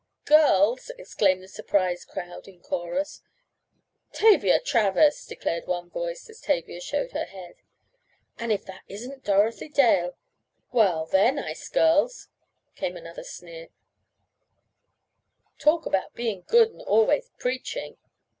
[0.25, 3.21] "Girls!" exclaimed the surprised crowd in chorus.
[4.13, 7.53] "Tavia Travers!" declared one voice, as Tavia showed her head.
[8.39, 10.17] "And if that isn't Dorothy Dale!
[10.71, 12.29] Well, they're nice girls!"
[12.75, 13.67] came another sneer,
[15.59, 17.97] "talk about being good and always preaching."